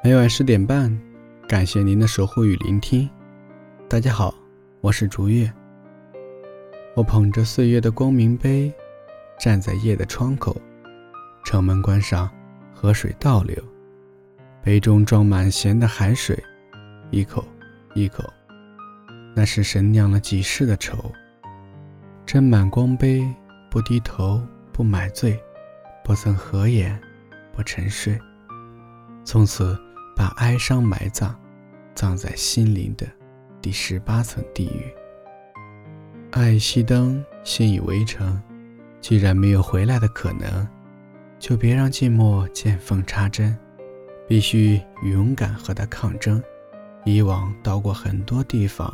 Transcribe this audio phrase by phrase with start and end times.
[0.00, 0.96] 每晚十点半，
[1.48, 3.10] 感谢您的守护与聆听。
[3.88, 4.32] 大家好，
[4.80, 5.52] 我是竹月。
[6.94, 8.72] 我捧着岁月的光明杯，
[9.40, 10.56] 站在夜的窗口，
[11.44, 12.30] 城门关上，
[12.72, 13.60] 河水倒流，
[14.62, 16.40] 杯中装满咸的海水，
[17.10, 17.44] 一口
[17.92, 18.22] 一口，
[19.34, 21.10] 那是神酿了几世的愁。
[22.24, 23.26] 斟满光杯，
[23.68, 24.40] 不低头，
[24.72, 25.36] 不买醉，
[26.04, 26.96] 不曾合眼，
[27.52, 28.16] 不沉睡，
[29.24, 29.76] 从此。
[30.18, 31.32] 把哀伤埋葬，
[31.94, 33.06] 葬在心灵的
[33.62, 34.92] 第十八层地狱。
[36.32, 38.36] 爱熄灯，信以为诚。
[39.00, 40.66] 既然没有回来的可能，
[41.38, 43.56] 就别让寂寞见缝插针。
[44.26, 46.42] 必须勇敢和他抗争。
[47.04, 48.92] 以往到过很多地方，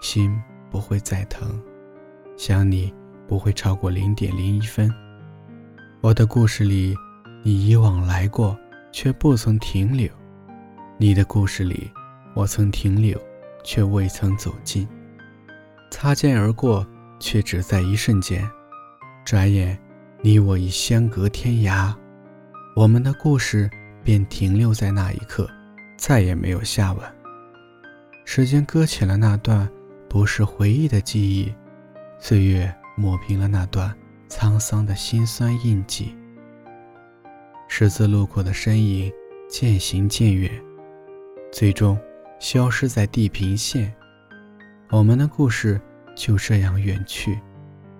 [0.00, 0.40] 心
[0.70, 1.60] 不会再疼。
[2.36, 2.94] 想你
[3.26, 4.88] 不会超过零点零一分。
[6.00, 6.94] 我的故事里，
[7.42, 8.56] 你以往来过，
[8.92, 10.08] 却不曾停留。
[11.02, 11.90] 你的故事里，
[12.34, 13.18] 我曾停留，
[13.64, 14.86] 却未曾走近。
[15.90, 16.86] 擦肩而过，
[17.18, 18.46] 却只在一瞬间。
[19.24, 19.80] 转眼，
[20.20, 21.90] 你我已相隔天涯。
[22.76, 23.70] 我们的故事
[24.04, 25.48] 便停留在那一刻，
[25.96, 27.12] 再也没有下文。
[28.26, 29.66] 时间搁浅了那段
[30.06, 31.50] 不是回忆的记忆，
[32.18, 33.90] 岁月抹平了那段
[34.28, 36.14] 沧桑的心酸印记。
[37.68, 39.10] 十字路口的身影
[39.48, 40.52] 渐行渐远。
[41.52, 41.98] 最终
[42.38, 43.92] 消失在地平线，
[44.90, 45.80] 我们的故事
[46.14, 47.38] 就这样远去。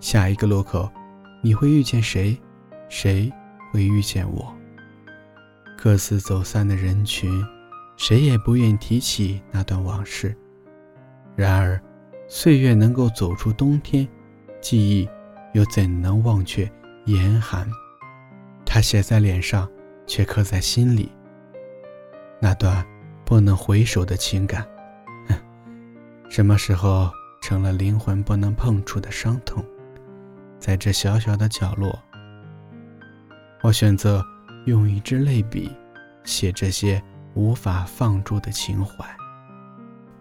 [0.00, 0.90] 下一个路口，
[1.42, 2.36] 你会遇见谁？
[2.88, 3.30] 谁
[3.70, 4.52] 会遇见我？
[5.76, 7.30] 各自走散的人群，
[7.98, 10.34] 谁也不愿提起那段往事。
[11.36, 11.78] 然而，
[12.26, 14.08] 岁月能够走出冬天，
[14.60, 15.08] 记忆
[15.52, 16.70] 又怎能忘却
[17.04, 17.68] 严寒？
[18.64, 19.70] 它写在脸上，
[20.06, 21.12] 却刻在心里。
[22.40, 22.84] 那段。
[23.24, 24.66] 不能回首的情感，
[25.28, 25.34] 哼，
[26.30, 27.10] 什么时候
[27.42, 29.64] 成了灵魂不能碰触的伤痛？
[30.60, 31.98] 在这小小的角落，
[33.62, 34.24] 我选择
[34.66, 35.70] 用一支泪笔
[36.24, 37.02] 写这些
[37.34, 39.04] 无法放逐的情怀。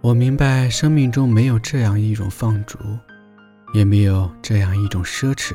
[0.00, 2.78] 我明白，生命中没有这样一种放逐，
[3.74, 5.54] 也没有这样一种奢侈，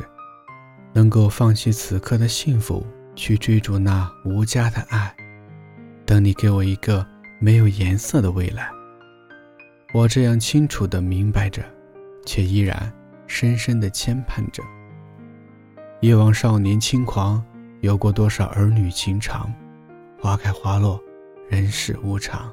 [0.94, 2.86] 能够放弃此刻的幸福，
[3.16, 5.14] 去追逐那无价的爱。
[6.06, 7.06] 等你给我一个。
[7.40, 8.70] 没有颜色的未来，
[9.94, 11.64] 我这样清楚地明白着，
[12.26, 12.92] 却依然
[13.28, 14.64] 深深地牵绊着。
[16.02, 17.44] 一往少年轻狂，
[17.82, 19.54] 有过多少儿女情长？
[20.20, 21.00] 花开花落，
[21.48, 22.52] 人世无常，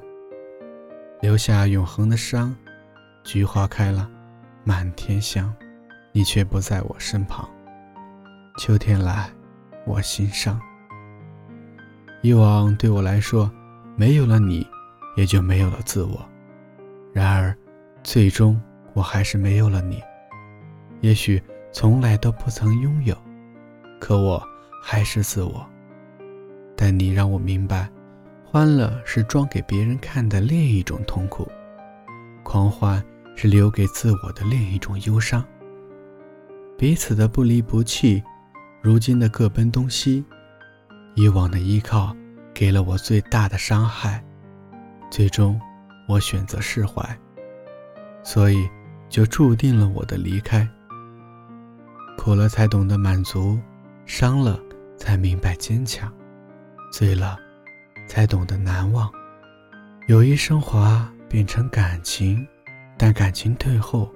[1.19, 2.55] 留下永恒的伤。
[3.23, 4.07] 菊花开了，
[4.63, 5.51] 满天香，
[6.11, 7.49] 你却不在我身旁。
[8.59, 9.31] 秋天来，
[9.83, 10.61] 我心伤。
[12.21, 13.51] 以往对我来说，
[13.95, 14.65] 没有了你。
[15.15, 16.23] 也就没有了自我。
[17.13, 17.55] 然而，
[18.03, 18.61] 最终
[18.93, 20.01] 我还是没有了你。
[21.01, 23.15] 也许从来都不曾拥有，
[23.99, 24.41] 可我
[24.81, 25.65] 还是自我。
[26.75, 27.89] 但你让我明白，
[28.43, 31.49] 欢乐是装给别人看的另一种痛苦，
[32.43, 33.03] 狂欢
[33.35, 35.43] 是留给自我的另一种忧伤。
[36.77, 38.21] 彼此的不离不弃，
[38.81, 40.23] 如今的各奔东西，
[41.13, 42.15] 以往的依靠
[42.53, 44.21] 给了我最大的伤害。
[45.15, 45.57] 最终，
[46.09, 47.01] 我选择释怀，
[48.21, 48.69] 所以
[49.07, 50.67] 就注定了我的离开。
[52.17, 53.57] 苦了才懂得满足，
[54.05, 54.59] 伤了
[54.97, 56.11] 才明白坚强，
[56.91, 57.39] 醉了
[58.09, 59.09] 才懂得难忘。
[60.07, 62.45] 友谊升华变成感情，
[62.97, 64.11] 但感情退后，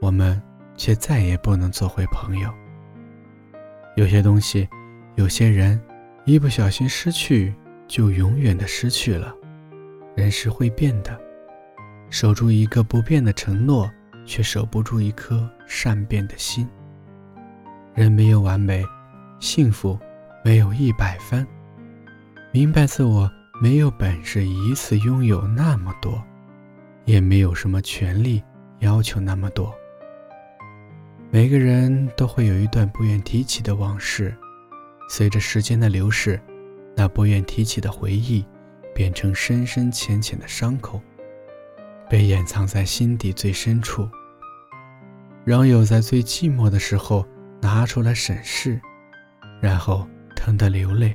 [0.00, 0.40] 我们
[0.76, 2.48] 却再也不能做回朋友。
[3.96, 4.68] 有些东西，
[5.16, 5.82] 有些人，
[6.24, 7.52] 一不小心失去，
[7.88, 9.34] 就永远的失去了。
[10.14, 11.18] 人是会变的，
[12.10, 13.90] 守住一个不变的承诺，
[14.24, 16.68] 却守不住一颗善变的心。
[17.94, 18.84] 人没有完美，
[19.40, 19.98] 幸福
[20.44, 21.46] 没有一百分。
[22.52, 23.28] 明白自我
[23.60, 26.22] 没有本事一次拥有那么多，
[27.04, 28.42] 也没有什么权利
[28.78, 29.74] 要求那么多。
[31.30, 34.32] 每个人都会有一段不愿提起的往事，
[35.08, 36.40] 随着时间的流逝，
[36.96, 38.44] 那不愿提起的回忆。
[38.94, 41.00] 变成深深浅浅的伤口，
[42.08, 44.08] 被掩藏在心底最深处，
[45.44, 47.26] 仍有在最寂寞的时候
[47.60, 48.80] 拿出来审视，
[49.60, 51.14] 然后疼得流泪。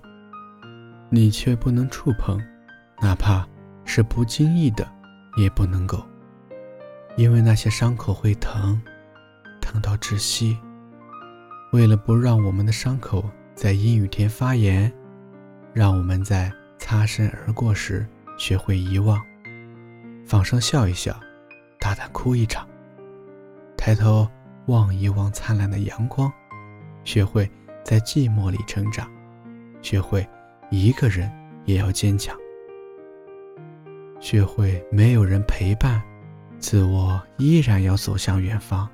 [1.10, 2.40] 你却不能触碰，
[3.02, 3.48] 哪怕
[3.86, 4.88] 是不经意的，
[5.38, 6.06] 也不能够，
[7.16, 8.80] 因为那些伤口会疼，
[9.62, 10.58] 疼到窒息。
[11.72, 13.24] 为了不让我们的伤口
[13.56, 14.92] 在阴雨天发炎，
[15.74, 16.52] 让我们在。
[16.80, 19.20] 擦身而过时，学会遗忘；
[20.26, 21.20] 放声笑一笑，
[21.80, 22.66] 大胆哭一场；
[23.78, 24.28] 抬头
[24.68, 26.32] 望一望灿烂的阳光，
[27.04, 27.48] 学会
[27.84, 29.06] 在寂寞里成长；
[29.82, 30.28] 学会
[30.72, 31.30] 一个人
[31.66, 32.34] 也要坚强；
[34.20, 36.02] 学会没有人陪伴，
[36.58, 38.90] 自我依然要走向远方。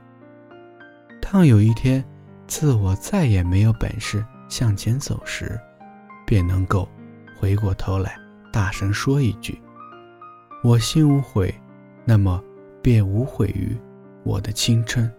[1.22, 2.04] 当有一天，
[2.48, 5.58] 自我再也没有本事向前走时，
[6.26, 6.90] 便能够。
[7.38, 8.18] 回过头来，
[8.52, 9.60] 大声说一句
[10.64, 11.54] ：“我心无悔，
[12.04, 12.44] 那么
[12.82, 13.78] 便无悔于
[14.24, 15.10] 我的青春。”